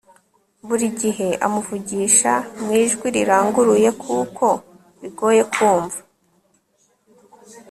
[0.67, 4.45] buri gihe amuvugisha mu ijwi riranguruye kuko
[5.01, 5.99] bigoye kumva